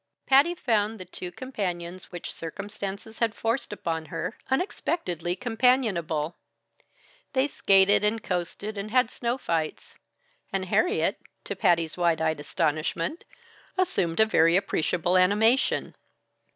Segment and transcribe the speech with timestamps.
[0.25, 6.35] Patty found the two companions which circumstances had forced upon her unexpectedly companionable.
[7.33, 9.93] They skated and coasted and had snow fights;
[10.51, 13.25] and Harriet, to Patty's wide eyed astonishment,
[13.77, 15.95] assumed a very appreciable animation.